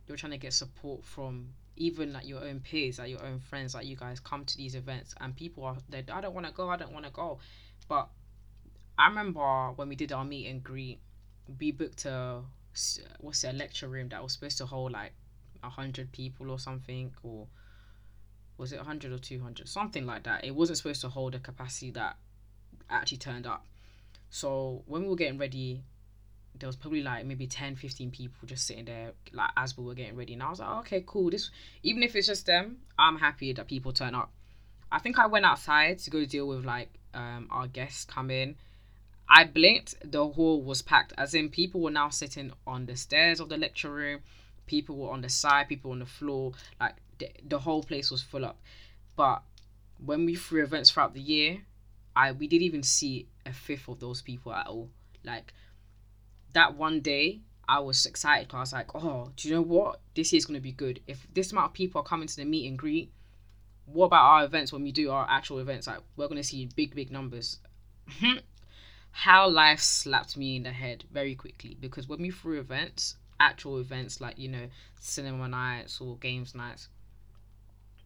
You're 0.07 0.17
trying 0.17 0.33
to 0.33 0.39
get 0.39 0.53
support 0.53 1.05
from 1.05 1.49
even 1.77 2.13
like 2.13 2.27
your 2.27 2.45
own 2.45 2.61
peers, 2.61 2.99
like 2.99 3.11
your 3.11 3.25
own 3.25 3.41
friends, 3.41 3.75
like 3.75 3.87
you 3.87 3.97
guys 3.97 4.21
come 4.21 4.45
to 4.45 4.57
these 4.57 4.75
events 4.75 5.15
and 5.21 5.35
people 5.35 5.65
are 5.65 5.77
they 5.89 6.05
I 6.13 6.21
don't 6.21 6.35
want 6.35 6.47
to 6.47 6.53
go, 6.53 6.69
I 6.69 6.77
don't 6.77 6.93
want 6.93 7.07
to 7.07 7.13
go, 7.13 7.39
but 7.89 8.09
I 8.99 9.09
remember 9.09 9.73
when 9.73 9.89
we 9.89 9.97
did 9.97 10.13
our 10.13 10.25
meet 10.25 10.47
and 10.47 10.63
greet, 10.63 11.01
we 11.59 11.73
booked 11.73 12.05
a 12.05 12.43
what's 13.21 13.45
it, 13.45 13.51
a 13.51 13.57
lecture 13.57 13.89
room 13.89 14.09
that 14.11 14.23
was 14.23 14.33
supposed 14.33 14.59
to 14.59 14.67
hold 14.67 14.93
like 14.93 15.13
hundred 15.63 16.13
people 16.13 16.51
or 16.51 16.59
something, 16.59 17.13
or 17.23 17.47
was 18.59 18.73
it 18.73 18.81
hundred 18.81 19.13
or 19.13 19.19
two 19.19 19.41
hundred, 19.41 19.69
something 19.69 20.07
like 20.07 20.25
that. 20.25 20.45
It 20.45 20.55
wasn't 20.55 20.79
supposed 20.79 21.01
to 21.01 21.09
hold 21.09 21.35
a 21.35 21.39
capacity 21.39 21.91
that 21.93 22.17
actually 22.91 23.19
turned 23.19 23.47
up. 23.47 23.67
So 24.31 24.83
when 24.87 25.03
we 25.03 25.09
were 25.09 25.17
getting 25.17 25.39
ready, 25.39 25.83
there 26.59 26.67
was 26.69 26.77
probably 26.77 27.03
like 27.03 27.27
maybe 27.27 27.47
10 27.47 27.77
15 27.77 28.11
people 28.11 28.47
just 28.47 28.67
sitting 28.67 28.85
there 28.85 29.13
like 29.33 29.51
as 29.57 29.77
we 29.77 29.85
were 29.85 29.95
getting 29.95 30.17
ready 30.17 30.35
and 30.35 30.43
i 30.43 30.51
was 30.51 30.61
like 30.61 30.69
oh, 30.71 30.79
okay 30.79 31.03
cool 31.07 31.31
this 31.31 31.51
even 31.83 32.03
if 32.03 32.15
it's 32.15 32.27
just 32.27 32.47
them 32.47 32.79
i'm 32.99 33.19
happy 33.19 33.53
that 33.53 33.67
people 33.67 33.93
turn 33.93 34.15
up 34.15 34.31
i 34.93 34.99
think 34.99 35.19
i 35.19 35.27
went 35.27 35.45
outside 35.45 35.99
to 35.99 36.11
go 36.11 36.25
deal 36.25 36.47
with 36.47 36.65
like 36.65 36.91
um 37.15 37.49
our 37.51 37.67
guests 37.67 38.05
come 38.05 38.31
in 38.31 38.55
I 39.29 39.45
blinked, 39.45 39.95
the 40.05 40.27
hall 40.27 40.63
was 40.63 40.83
packed. 40.83 41.13
As 41.17 41.35
in, 41.35 41.49
people 41.49 41.81
were 41.81 41.91
now 41.91 42.11
sitting 42.11 42.53
on 42.67 42.87
the 42.87 42.97
stairs 42.97 43.41
of 43.41 43.49
the 43.49 43.57
lecture 43.57 43.91
room, 43.91 44.21
people 44.67 44.97
were 44.97 45.11
on 45.11 45.23
the 45.23 45.29
side, 45.29 45.69
people 45.69 45.93
on 45.93 46.01
the 46.01 46.07
floor. 46.07 46.53
Like 46.81 46.97
the, 47.19 47.31
the 47.47 47.59
whole 47.59 47.83
place 47.83 48.11
was 48.11 48.23
full 48.23 48.45
up. 48.45 48.61
But 49.17 49.43
when 50.05 50.25
we 50.27 50.35
threw 50.35 50.63
events 50.63 50.91
throughout 50.91 51.15
the 51.15 51.21
year, 51.21 51.63
I 52.15 52.33
we 52.33 52.47
didn't 52.47 52.65
even 52.65 52.83
see 52.83 53.27
a 53.47 53.53
fifth 53.53 53.89
of 53.89 54.01
those 54.01 54.23
people 54.23 54.53
at 54.53 54.67
all. 54.67 54.91
Like 55.25 55.53
that 56.55 56.77
one 56.77 57.01
day, 57.01 57.41
I 57.69 57.81
was 57.81 58.07
excited 58.07 58.49
because 58.49 58.57
I 58.57 58.61
was 58.61 58.73
like, 58.73 58.95
oh, 58.95 59.31
do 59.37 59.49
you 59.49 59.55
know 59.55 59.63
what? 59.63 60.01
This 60.15 60.33
year's 60.33 60.47
gonna 60.47 60.61
be 60.61 60.73
good. 60.73 61.01
If 61.07 61.27
this 61.33 61.53
amount 61.53 61.67
of 61.67 61.73
people 61.75 62.01
are 62.01 62.05
coming 62.05 62.29
to 62.29 62.37
the 62.37 62.45
meet 62.45 62.69
and 62.69 62.79
greet, 62.79 63.13
what 63.87 64.07
about 64.07 64.25
our 64.25 64.45
events 64.45 64.73
when 64.73 64.83
we 64.83 64.93
do 64.93 65.11
our 65.11 65.27
actual 65.29 65.59
events? 65.59 65.87
Like 65.87 65.99
we're 66.17 66.29
gonna 66.29 66.43
see 66.43 66.69
big, 66.75 66.95
big 66.95 67.11
numbers. 67.11 67.59
How 69.11 69.49
life 69.49 69.81
slapped 69.81 70.37
me 70.37 70.57
in 70.57 70.65
the 70.65 70.73
head 70.73 71.05
very 71.13 71.35
quickly 71.35 71.77
because 71.81 72.09
when 72.09 72.21
we 72.21 72.31
threw 72.31 72.59
events, 72.59 73.17
actual 73.41 73.79
events 73.79 74.21
like 74.21 74.39
you 74.39 74.49
know 74.49 74.67
cinema 75.01 75.49
nights 75.49 76.01
or 76.01 76.17
games 76.17 76.55
nights, 76.55 76.89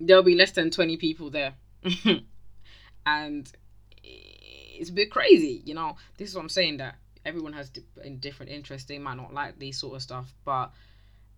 there'll 0.01 0.23
be 0.23 0.35
less 0.35 0.53
than 0.53 0.71
twenty 0.71 0.97
people 0.97 1.31
there, 1.31 1.55
and 3.07 3.53
it's 4.03 4.91
a 4.91 4.93
bit 4.93 5.11
crazy. 5.11 5.63
You 5.65 5.75
know, 5.75 5.97
this 6.17 6.29
is 6.29 6.35
what 6.35 6.43
I'm 6.43 6.49
saying 6.49 6.77
that 6.79 6.97
everyone 7.29 7.53
has 7.53 7.69
di- 7.71 8.11
different 8.21 8.51
interests. 8.51 8.89
They 8.89 8.99
might 8.99 9.17
not 9.17 9.35
like 9.35 9.59
these 9.59 9.79
sort 9.79 9.97
of 9.97 10.03
stuff, 10.03 10.33
but 10.45 10.73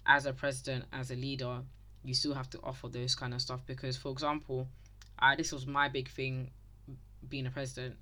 as 0.06 0.24
a 0.24 0.32
president, 0.32 0.84
as 0.92 1.10
a 1.10 1.16
leader, 1.16 1.62
you 2.04 2.14
still 2.14 2.34
have 2.34 2.48
to 2.50 2.60
offer 2.62 2.88
those 2.88 3.14
kind 3.14 3.34
of 3.34 3.42
stuff 3.42 3.60
because, 3.66 3.96
for 3.96 4.12
example, 4.12 4.68
I 5.18 5.36
this 5.36 5.52
was 5.52 5.66
my 5.66 5.88
big 5.88 6.08
thing 6.08 6.50
being 7.28 7.46
a 7.46 7.50
president 7.50 7.96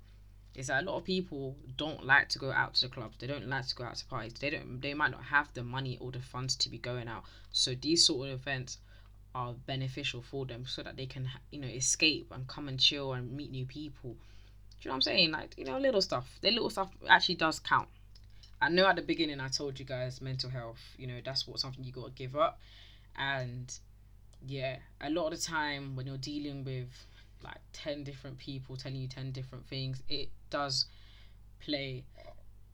is 0.55 0.67
that 0.67 0.83
a 0.83 0.85
lot 0.85 0.97
of 0.97 1.03
people 1.03 1.55
don't 1.77 2.05
like 2.05 2.29
to 2.29 2.39
go 2.39 2.51
out 2.51 2.73
to 2.75 2.87
the 2.87 2.93
clubs. 2.93 3.17
They 3.19 3.27
don't 3.27 3.47
like 3.47 3.67
to 3.67 3.75
go 3.75 3.83
out 3.83 3.95
to 3.95 4.05
parties. 4.05 4.33
They 4.39 4.49
don't. 4.49 4.81
They 4.81 4.93
might 4.93 5.11
not 5.11 5.23
have 5.23 5.49
the 5.53 5.63
money 5.63 5.97
or 5.99 6.11
the 6.11 6.21
funds 6.21 6.55
to 6.57 6.69
be 6.69 6.77
going 6.77 7.07
out. 7.07 7.23
So 7.51 7.75
these 7.75 8.05
sort 8.05 8.27
of 8.27 8.33
events 8.35 8.77
are 9.35 9.53
beneficial 9.53 10.21
for 10.21 10.45
them 10.45 10.65
so 10.65 10.81
that 10.83 10.97
they 10.97 11.05
can 11.05 11.29
you 11.51 11.59
know 11.59 11.67
escape 11.67 12.31
and 12.33 12.47
come 12.47 12.67
and 12.67 12.79
chill 12.79 13.13
and 13.13 13.31
meet 13.31 13.51
new 13.51 13.65
people 13.65 14.15
you 14.81 14.89
know 14.89 14.93
what 14.93 14.97
I'm 14.97 15.01
saying? 15.01 15.31
Like, 15.31 15.55
you 15.57 15.65
know, 15.65 15.77
little 15.77 16.01
stuff. 16.01 16.27
The 16.41 16.51
little 16.51 16.69
stuff 16.69 16.89
actually 17.07 17.35
does 17.35 17.59
count. 17.59 17.87
I 18.61 18.69
know 18.69 18.87
at 18.87 18.95
the 18.95 19.01
beginning 19.01 19.39
I 19.39 19.47
told 19.47 19.79
you 19.79 19.85
guys 19.85 20.21
mental 20.21 20.49
health, 20.49 20.81
you 20.97 21.07
know, 21.07 21.19
that's 21.23 21.47
what 21.47 21.59
something 21.59 21.83
you 21.83 21.91
gotta 21.91 22.11
give 22.11 22.35
up. 22.35 22.59
And 23.17 23.73
yeah, 24.45 24.77
a 25.01 25.09
lot 25.09 25.31
of 25.31 25.39
the 25.39 25.45
time 25.45 25.95
when 25.95 26.07
you're 26.07 26.17
dealing 26.17 26.63
with 26.63 26.89
like 27.41 27.59
10 27.73 28.03
different 28.03 28.37
people 28.37 28.75
telling 28.75 28.99
you 29.01 29.07
10 29.07 29.31
different 29.31 29.67
things, 29.67 30.01
it 30.09 30.29
does 30.49 30.85
play 31.59 32.03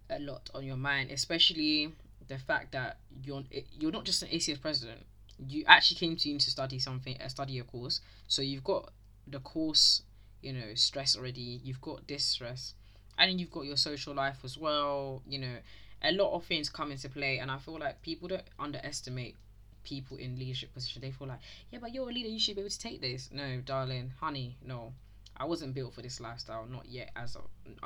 a 0.10 0.20
lot 0.20 0.50
on 0.54 0.64
your 0.64 0.78
mind, 0.78 1.12
especially 1.12 1.92
the 2.28 2.38
fact 2.38 2.72
that 2.72 2.98
you're 3.24 3.44
you're 3.80 3.92
not 3.92 4.06
just 4.06 4.24
an 4.24 4.30
ACS 4.30 4.60
president. 4.62 5.02
You 5.48 5.64
actually 5.68 5.98
came 5.98 6.16
to 6.16 6.28
uni 6.28 6.40
to 6.40 6.50
study 6.50 6.80
something, 6.80 7.18
a 7.20 7.30
study 7.30 7.60
a 7.60 7.64
course. 7.64 8.02
So 8.28 8.42
you've 8.42 8.64
got 8.64 8.92
the 9.28 9.40
course 9.40 10.02
you 10.42 10.54
know 10.54 10.74
stress 10.76 11.16
already 11.16 11.60
you've 11.64 11.82
got 11.82 12.06
distress 12.08 12.74
and 13.18 13.40
you've 13.40 13.52
got 13.52 13.66
your 13.66 13.78
social 13.78 14.14
life 14.14 14.38
as 14.44 14.58
well 14.58 15.22
you 15.28 15.40
know. 15.40 15.56
A 16.04 16.12
lot 16.12 16.34
of 16.34 16.46
things 16.46 16.70
come 16.70 16.92
into 16.92 17.10
play 17.10 17.40
and 17.40 17.50
i 17.50 17.58
feel 17.58 17.80
like 17.80 18.02
people 18.04 18.28
don't 18.28 18.44
underestimate 18.60 19.36
people 19.84 20.18
in 20.18 20.38
leadership 20.38 20.74
position. 20.74 21.02
They 21.02 21.12
feel 21.12 21.28
like 21.28 21.40
yeah 21.72 21.80
but 21.82 21.94
you're 21.94 22.10
a 22.10 22.14
leader 22.14 22.30
you 22.30 22.40
should 22.40 22.56
be 22.56 22.62
able 22.62 22.70
to 22.70 22.80
take 22.80 23.02
this. 23.02 23.30
No 23.32 23.62
darling 23.66 24.12
honey 24.20 24.58
no. 24.64 24.94
I 25.38 25.46
wasn't 25.46 25.74
built 25.74 25.94
for 25.94 26.02
this 26.02 26.20
lifestyle 26.20 26.66
not 26.70 26.86
yet 26.88 27.12
as 27.16 27.36
a 27.36 27.40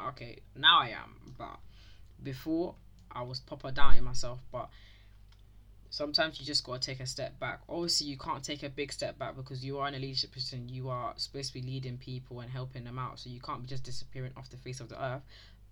okay 0.09 0.39
now 0.55 0.79
i 0.81 0.89
am 0.89 1.33
but 1.37 1.59
before 2.23 2.75
i 3.11 3.21
was 3.21 3.39
proper 3.39 3.71
doubting 3.71 4.03
myself 4.03 4.39
but 4.51 4.69
sometimes 5.89 6.39
you 6.39 6.45
just 6.45 6.63
got 6.63 6.81
to 6.81 6.85
take 6.91 6.99
a 6.99 7.05
step 7.05 7.39
back. 7.39 7.61
Obviously, 7.67 8.07
you 8.07 8.17
can't 8.17 8.43
take 8.43 8.63
a 8.63 8.69
big 8.69 8.91
step 8.91 9.17
back 9.17 9.35
because 9.35 9.65
you 9.65 9.79
are 9.79 9.87
in 9.87 9.95
a 9.95 9.99
leadership 9.99 10.31
position. 10.31 10.69
You 10.69 10.89
are 10.89 11.13
supposed 11.17 11.53
to 11.53 11.53
be 11.53 11.65
leading 11.65 11.97
people 11.97 12.39
and 12.41 12.49
helping 12.49 12.83
them 12.83 12.99
out, 12.99 13.19
so 13.19 13.29
you 13.29 13.39
can't 13.39 13.61
be 13.61 13.67
just 13.67 13.83
disappearing 13.83 14.31
off 14.37 14.49
the 14.49 14.57
face 14.57 14.79
of 14.79 14.89
the 14.89 15.03
earth. 15.03 15.23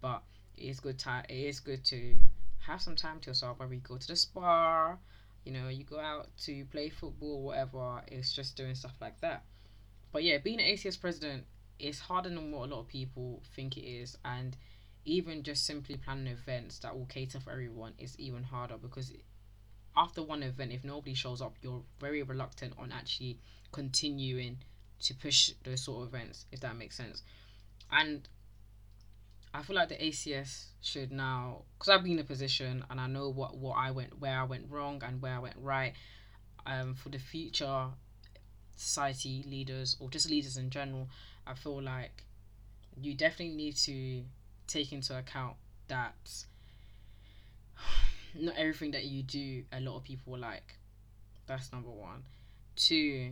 But 0.01 0.23
it 0.57 0.65
is 0.65 0.79
good 0.79 0.97
time. 0.97 1.25
It 1.29 1.35
is 1.35 1.59
good 1.59 1.83
to 1.85 2.15
have 2.65 2.81
some 2.81 2.95
time 2.95 3.19
to 3.21 3.29
yourself. 3.29 3.59
Whether 3.59 3.75
you 3.75 3.81
go 3.81 3.97
to 3.97 4.07
the 4.07 4.15
spa, 4.15 4.97
you 5.45 5.51
know, 5.51 5.69
you 5.69 5.83
go 5.83 5.99
out 5.99 6.27
to 6.45 6.65
play 6.65 6.89
football, 6.89 7.41
whatever. 7.41 8.01
It's 8.07 8.33
just 8.33 8.57
doing 8.57 8.75
stuff 8.75 8.95
like 8.99 9.19
that. 9.21 9.43
But 10.11 10.23
yeah, 10.23 10.39
being 10.39 10.59
an 10.59 10.65
ACS 10.65 10.99
president 10.99 11.45
is 11.79 11.99
harder 11.99 12.29
than 12.29 12.51
what 12.51 12.69
a 12.69 12.73
lot 12.73 12.79
of 12.81 12.87
people 12.87 13.43
think 13.55 13.77
it 13.77 13.85
is, 13.85 14.17
and 14.25 14.57
even 15.05 15.43
just 15.43 15.65
simply 15.65 15.95
planning 15.95 16.27
events 16.27 16.79
that 16.79 16.97
will 16.97 17.05
cater 17.05 17.39
for 17.39 17.51
everyone 17.51 17.93
is 17.97 18.19
even 18.19 18.43
harder 18.43 18.77
because 18.77 19.13
after 19.97 20.21
one 20.21 20.43
event, 20.43 20.71
if 20.71 20.83
nobody 20.83 21.15
shows 21.15 21.41
up, 21.41 21.55
you're 21.61 21.81
very 21.99 22.21
reluctant 22.21 22.73
on 22.77 22.91
actually 22.91 23.39
continuing 23.71 24.57
to 24.99 25.15
push 25.15 25.51
those 25.63 25.83
sort 25.83 26.03
of 26.03 26.13
events, 26.13 26.45
if 26.51 26.59
that 26.61 26.77
makes 26.77 26.95
sense. 26.95 27.23
And 27.91 28.27
I 29.53 29.63
feel 29.63 29.75
like 29.75 29.89
the 29.89 29.95
ACS 29.95 30.65
should 30.81 31.11
now, 31.11 31.63
because 31.77 31.89
I've 31.89 32.03
been 32.03 32.13
in 32.13 32.19
a 32.19 32.23
position 32.23 32.85
and 32.89 32.99
I 33.01 33.07
know 33.07 33.29
what 33.29 33.57
what 33.57 33.75
I 33.77 33.91
went, 33.91 34.19
where 34.19 34.37
I 34.39 34.43
went 34.43 34.65
wrong 34.69 35.01
and 35.03 35.21
where 35.21 35.33
I 35.33 35.39
went 35.39 35.55
right. 35.59 35.93
Um, 36.65 36.95
for 36.95 37.09
the 37.09 37.17
future 37.17 37.85
society 38.75 39.43
leaders 39.47 39.95
or 39.99 40.09
just 40.09 40.29
leaders 40.29 40.57
in 40.57 40.69
general, 40.69 41.07
I 41.47 41.53
feel 41.53 41.81
like 41.81 42.23
you 43.01 43.13
definitely 43.15 43.55
need 43.55 43.77
to 43.77 44.23
take 44.67 44.91
into 44.91 45.17
account 45.17 45.55
that 45.87 46.13
not 48.39 48.55
everything 48.57 48.91
that 48.91 49.05
you 49.05 49.23
do 49.23 49.63
a 49.71 49.79
lot 49.79 49.97
of 49.97 50.03
people 50.03 50.37
like. 50.37 50.75
That's 51.45 51.71
number 51.71 51.89
one. 51.89 52.23
Two, 52.75 53.31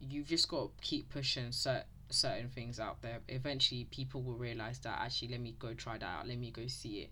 you've 0.00 0.26
just 0.26 0.48
got 0.48 0.76
to 0.76 0.84
keep 0.84 1.10
pushing 1.10 1.48
cert- 1.48 1.84
certain 2.10 2.48
things 2.48 2.78
out 2.78 3.02
there. 3.02 3.20
Eventually, 3.28 3.86
people 3.90 4.22
will 4.22 4.36
realize 4.36 4.78
that 4.80 4.98
actually, 5.00 5.28
let 5.28 5.40
me 5.40 5.54
go 5.58 5.74
try 5.74 5.98
that 5.98 6.06
out. 6.06 6.28
Let 6.28 6.38
me 6.38 6.50
go 6.50 6.66
see 6.66 7.00
it. 7.00 7.10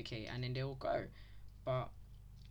Okay, 0.00 0.28
and 0.32 0.42
then 0.42 0.52
they 0.52 0.62
will 0.62 0.74
go. 0.74 1.04
But 1.64 1.88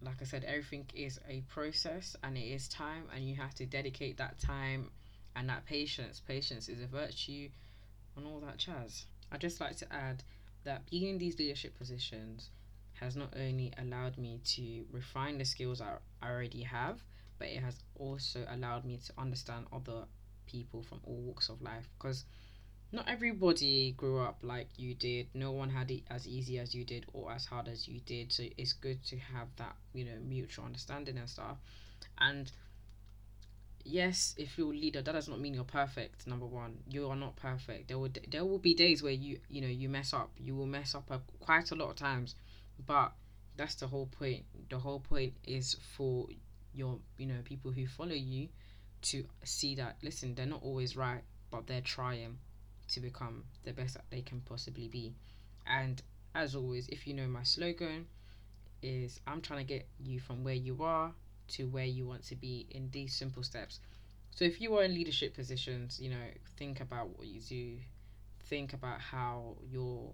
like 0.01 0.21
I 0.21 0.25
said, 0.25 0.43
everything 0.43 0.85
is 0.93 1.19
a 1.29 1.41
process 1.47 2.15
and 2.23 2.37
it 2.37 2.41
is 2.41 2.67
time, 2.67 3.03
and 3.13 3.27
you 3.27 3.35
have 3.35 3.53
to 3.55 3.65
dedicate 3.65 4.17
that 4.17 4.39
time 4.39 4.89
and 5.35 5.49
that 5.49 5.65
patience. 5.65 6.21
Patience 6.25 6.69
is 6.69 6.81
a 6.81 6.87
virtue, 6.87 7.49
and 8.15 8.25
all 8.25 8.39
that 8.41 8.57
jazz. 8.57 9.05
I 9.31 9.37
just 9.37 9.59
like 9.59 9.77
to 9.77 9.93
add 9.93 10.23
that 10.63 10.89
being 10.89 11.09
in 11.09 11.17
these 11.17 11.37
leadership 11.37 11.77
positions 11.77 12.49
has 12.99 13.15
not 13.15 13.33
only 13.35 13.71
allowed 13.77 14.17
me 14.17 14.39
to 14.43 14.85
refine 14.91 15.37
the 15.37 15.45
skills 15.45 15.81
I, 15.81 15.97
already 16.23 16.63
have, 16.63 17.03
but 17.37 17.47
it 17.47 17.61
has 17.61 17.83
also 17.95 18.45
allowed 18.49 18.85
me 18.85 18.99
to 19.05 19.13
understand 19.17 19.65
other 19.71 20.05
people 20.47 20.81
from 20.83 20.99
all 21.03 21.17
walks 21.17 21.49
of 21.49 21.61
life. 21.61 21.87
Because 21.97 22.25
not 22.91 23.07
everybody 23.09 23.91
grew 23.97 24.19
up 24.19 24.37
like 24.41 24.69
you 24.77 24.93
did. 24.93 25.27
No 25.33 25.51
one 25.51 25.69
had 25.69 25.91
it 25.91 26.03
as 26.09 26.27
easy 26.27 26.59
as 26.59 26.73
you 26.73 26.85
did 26.85 27.05
or 27.13 27.31
as 27.31 27.45
hard 27.45 27.67
as 27.67 27.87
you 27.87 27.99
did. 28.05 28.31
So 28.31 28.43
it's 28.57 28.73
good 28.73 29.03
to 29.05 29.17
have 29.17 29.47
that 29.57 29.75
you 29.93 30.05
know 30.05 30.17
mutual 30.23 30.65
understanding 30.65 31.17
and 31.17 31.29
stuff. 31.29 31.57
And 32.19 32.51
yes 33.87 34.33
if 34.39 34.57
you're 34.57 34.73
a 34.73 34.75
leader 34.75 34.99
that 34.99 35.11
does 35.11 35.27
not 35.27 35.39
mean 35.39 35.53
you're 35.53 35.63
perfect 35.63 36.25
number 36.25 36.45
one. 36.45 36.77
You 36.89 37.09
are 37.09 37.15
not 37.15 37.35
perfect. 37.35 37.89
There 37.89 37.99
will 37.99 38.09
there 38.29 38.45
will 38.45 38.59
be 38.59 38.73
days 38.73 39.03
where 39.03 39.11
you 39.11 39.39
you 39.49 39.61
know 39.61 39.67
you 39.67 39.89
mess 39.89 40.13
up. 40.13 40.31
You 40.37 40.55
will 40.55 40.65
mess 40.67 40.95
up 40.95 41.09
a, 41.11 41.19
quite 41.39 41.71
a 41.71 41.75
lot 41.75 41.89
of 41.89 41.95
times 41.95 42.35
but 42.86 43.13
that's 43.58 43.75
the 43.75 43.88
whole 43.88 44.08
point. 44.08 44.44
The 44.70 44.79
whole 44.79 45.00
point 45.00 45.34
is 45.46 45.75
for 45.96 46.27
your 46.74 47.00
you 47.17 47.25
know 47.25 47.39
people 47.44 47.72
who 47.72 47.88
follow 47.88 48.13
you 48.13 48.50
to 49.01 49.24
see 49.44 49.75
that 49.75 49.96
listen 50.03 50.36
they're 50.36 50.46
not 50.46 50.62
always 50.62 50.98
right 50.98 51.22
but 51.51 51.65
they're 51.67 51.82
trying 51.82 52.38
to 52.88 53.00
become 53.00 53.44
the 53.63 53.72
best 53.72 53.96
that 53.96 54.03
they 54.10 54.22
can 54.22 54.41
possibly 54.41 54.88
be. 54.88 55.13
And 55.65 56.01
as 56.36 56.55
always 56.55 56.88
if 56.89 57.08
you 57.08 57.13
know 57.13 57.27
my 57.27 57.44
slogan 57.44 58.05
is 58.82 59.20
i'm 59.25 59.41
trying 59.41 59.65
to 59.65 59.74
get 59.74 59.88
you 60.03 60.20
from 60.20 60.44
where 60.44 60.53
you 60.53 60.84
are 60.84 61.12
to 61.48 61.63
where 61.67 61.86
you 61.86 62.05
want 62.05 62.24
to 62.24 62.36
be 62.36 62.67
in 62.72 62.89
these 62.91 63.15
simple 63.15 63.44
steps. 63.44 63.79
So 64.32 64.44
if 64.44 64.60
you 64.60 64.75
are 64.77 64.84
in 64.84 64.94
leadership 64.94 65.34
positions 65.34 66.00
you 66.00 66.10
know 66.10 66.27
think 66.58 66.82
about 66.82 67.17
what 67.17 67.27
you 67.27 67.41
do. 67.41 67.77
Think 68.48 68.74
about 68.74 69.01
how 69.01 69.55
your 69.72 70.13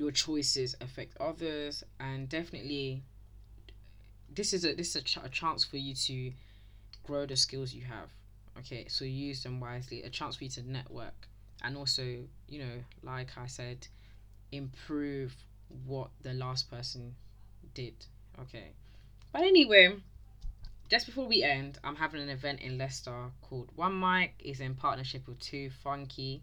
your 0.00 0.10
choices 0.10 0.74
affect 0.80 1.14
others 1.20 1.84
and 2.00 2.26
definitely 2.30 3.02
this 4.34 4.54
is 4.54 4.64
a 4.64 4.72
this 4.74 4.96
is 4.96 4.96
a, 4.96 5.04
ch- 5.04 5.18
a 5.22 5.28
chance 5.28 5.62
for 5.62 5.76
you 5.76 5.94
to 5.94 6.32
grow 7.04 7.26
the 7.26 7.36
skills 7.36 7.74
you 7.74 7.84
have 7.84 8.08
okay? 8.58 8.86
So 8.88 9.04
use 9.04 9.42
them 9.42 9.60
wisely 9.60 10.02
a 10.02 10.08
chance 10.08 10.36
for 10.36 10.44
you 10.44 10.50
to 10.50 10.62
network 10.62 11.28
and 11.62 11.76
also 11.76 12.02
you 12.48 12.58
know 12.58 12.76
like 13.02 13.28
i 13.36 13.46
said 13.46 13.86
improve 14.52 15.36
what 15.84 16.08
the 16.22 16.32
last 16.32 16.70
person 16.70 17.14
did 17.74 17.94
okay? 18.40 18.70
But 19.32 19.42
anyway 19.42 19.96
just 20.88 21.04
before 21.04 21.26
we 21.26 21.42
end 21.42 21.78
i'm 21.84 21.96
having 21.96 22.22
an 22.22 22.30
event 22.30 22.60
in 22.62 22.78
leicester 22.78 23.30
called 23.42 23.68
one 23.76 24.00
mic. 24.00 24.32
Is 24.42 24.60
in 24.60 24.76
partnership 24.76 25.28
with 25.28 25.40
two 25.40 25.68
funky 25.84 26.42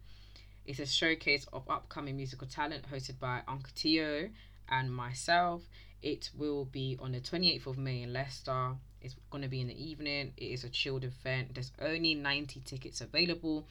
It's 0.68 0.80
a 0.80 0.86
showcase 0.86 1.48
of 1.54 1.64
upcoming 1.70 2.18
musical 2.18 2.46
talent 2.46 2.92
hosted 2.92 3.20
by 3.20 3.42
Uncle 3.48 3.72
Tio 3.74 4.30
and 4.68 4.94
myself. 4.94 5.62
It 6.02 6.30
will 6.38 6.66
be 6.66 6.98
on 7.00 7.14
the 7.14 7.22
28th 7.22 7.68
of 7.68 7.78
May 7.78 8.04
in 8.04 8.12
Leicester. 8.12 8.72
It's 9.02 9.16
going 9.32 9.44
to 9.44 9.48
be 9.48 9.62
in 9.62 9.68
the 9.68 9.82
evening. 9.82 10.34
It 10.36 10.44
is 10.44 10.66
a 10.66 10.70
chilled 10.70 11.06
event. 11.06 11.54
There's 11.54 11.72
only 11.82 12.16
90 12.16 12.64
tickets 12.66 13.00
available. 13.00 13.66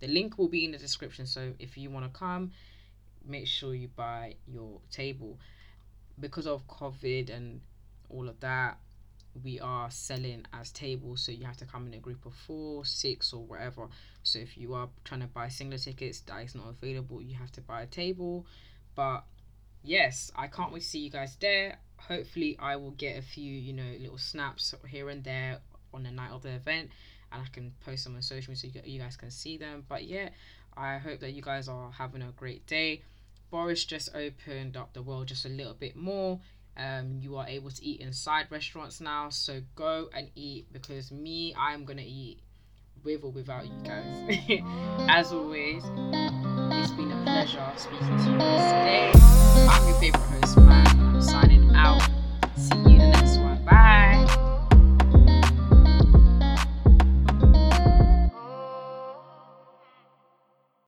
The 0.00 0.08
link 0.08 0.38
will 0.38 0.48
be 0.48 0.64
in 0.64 0.72
the 0.72 0.78
description. 0.78 1.24
So 1.24 1.52
if 1.60 1.78
you 1.78 1.88
want 1.88 2.12
to 2.12 2.18
come, 2.18 2.50
make 3.24 3.46
sure 3.46 3.72
you 3.72 3.86
buy 3.86 4.34
your 4.48 4.80
table. 4.90 5.38
Because 6.18 6.48
of 6.48 6.66
COVID 6.66 7.32
and 7.32 7.60
all 8.08 8.28
of 8.28 8.40
that, 8.40 8.76
we 9.44 9.60
are 9.60 9.90
selling 9.90 10.44
as 10.52 10.70
tables. 10.70 11.22
So 11.22 11.32
you 11.32 11.44
have 11.44 11.56
to 11.58 11.64
come 11.64 11.86
in 11.86 11.94
a 11.94 11.98
group 11.98 12.26
of 12.26 12.34
four, 12.34 12.84
six, 12.84 13.32
or 13.32 13.42
whatever. 13.42 13.88
So 14.22 14.38
if 14.38 14.56
you 14.58 14.74
are 14.74 14.88
trying 15.04 15.20
to 15.20 15.26
buy 15.26 15.48
single 15.48 15.78
tickets 15.78 16.20
that 16.20 16.44
is 16.44 16.54
not 16.54 16.68
available, 16.68 17.22
you 17.22 17.36
have 17.36 17.52
to 17.52 17.60
buy 17.60 17.82
a 17.82 17.86
table. 17.86 18.46
But 18.94 19.24
yes, 19.82 20.30
I 20.36 20.48
can't 20.48 20.72
wait 20.72 20.82
to 20.82 20.88
see 20.88 21.00
you 21.00 21.10
guys 21.10 21.36
there. 21.40 21.78
Hopefully, 21.96 22.56
I 22.60 22.76
will 22.76 22.92
get 22.92 23.18
a 23.18 23.22
few, 23.22 23.52
you 23.52 23.72
know, 23.72 23.92
little 24.00 24.18
snaps 24.18 24.74
here 24.88 25.10
and 25.10 25.22
there 25.22 25.58
on 25.92 26.02
the 26.02 26.10
night 26.10 26.30
of 26.30 26.42
the 26.42 26.50
event, 26.50 26.90
and 27.32 27.42
I 27.42 27.46
can 27.52 27.72
post 27.84 28.04
them 28.04 28.16
on 28.16 28.22
social 28.22 28.52
media 28.52 28.70
so 28.72 28.80
you 28.84 28.98
guys 28.98 29.16
can 29.16 29.30
see 29.30 29.56
them. 29.58 29.84
But 29.88 30.04
yeah, 30.04 30.30
I 30.76 30.98
hope 30.98 31.20
that 31.20 31.32
you 31.32 31.42
guys 31.42 31.68
are 31.68 31.90
having 31.90 32.22
a 32.22 32.32
great 32.36 32.66
day. 32.66 33.02
Boris 33.50 33.84
just 33.84 34.14
opened 34.14 34.76
up 34.76 34.92
the 34.92 35.02
world 35.02 35.26
just 35.26 35.44
a 35.44 35.48
little 35.48 35.74
bit 35.74 35.96
more 35.96 36.40
um, 36.80 37.18
you 37.20 37.36
are 37.36 37.46
able 37.46 37.70
to 37.70 37.84
eat 37.84 38.00
inside 38.00 38.46
restaurants 38.50 39.00
now. 39.00 39.28
So 39.28 39.60
go 39.74 40.08
and 40.14 40.30
eat 40.34 40.72
because 40.72 41.12
me, 41.12 41.54
I'm 41.58 41.84
gonna 41.84 42.02
eat 42.04 42.40
with 43.04 43.22
or 43.22 43.30
without 43.30 43.66
you 43.66 43.74
guys. 43.84 44.62
As 45.08 45.32
always, 45.32 45.84
it's 45.84 46.92
been 46.92 47.12
a 47.12 47.22
pleasure 47.24 47.66
speaking 47.76 48.18
to 48.18 48.30
you 48.30 48.38
guys 48.38 48.72
today. 48.72 49.12
I'm 49.70 49.88
your 49.88 50.00
favorite 50.00 50.20
host, 50.20 50.56
Maz. 50.56 50.98
I'm 50.98 51.22
signing 51.22 51.74
out. 51.74 52.08
See 52.56 52.76
you 52.76 52.98
next. 52.98 53.19